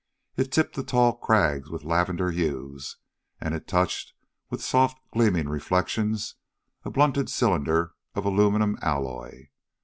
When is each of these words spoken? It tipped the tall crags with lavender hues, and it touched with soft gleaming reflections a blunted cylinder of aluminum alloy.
It 0.35 0.51
tipped 0.51 0.73
the 0.75 0.83
tall 0.83 1.13
crags 1.15 1.69
with 1.69 1.83
lavender 1.83 2.31
hues, 2.31 2.97
and 3.39 3.53
it 3.53 3.67
touched 3.67 4.13
with 4.49 4.63
soft 4.63 4.97
gleaming 5.13 5.47
reflections 5.47 6.37
a 6.83 6.89
blunted 6.89 7.29
cylinder 7.29 7.93
of 8.15 8.25
aluminum 8.25 8.79
alloy. 8.81 9.49